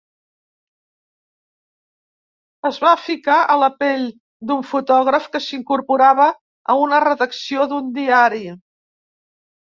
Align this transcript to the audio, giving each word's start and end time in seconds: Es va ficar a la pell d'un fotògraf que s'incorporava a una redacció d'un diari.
Es 2.69 2.79
va 2.85 2.93
ficar 3.01 3.35
a 3.55 3.57
la 3.63 3.67
pell 3.81 4.07
d'un 4.51 4.63
fotògraf 4.69 5.27
que 5.35 5.41
s'incorporava 5.49 6.25
a 6.75 6.77
una 6.87 7.03
redacció 7.05 7.69
d'un 7.75 7.93
diari. 7.99 8.43